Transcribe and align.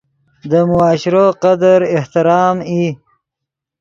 دے 0.49 0.61
معاشرو 0.71 1.25
قدر، 1.43 1.79
احترام 1.97 2.57
ای 2.69 2.83